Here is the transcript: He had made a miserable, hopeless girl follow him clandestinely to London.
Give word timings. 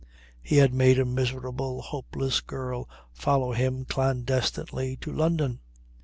He 0.41 0.57
had 0.57 0.73
made 0.73 0.97
a 0.97 1.05
miserable, 1.05 1.79
hopeless 1.83 2.41
girl 2.41 2.89
follow 3.13 3.51
him 3.53 3.85
clandestinely 3.85 4.95
to 4.97 5.13
London. 5.13 5.59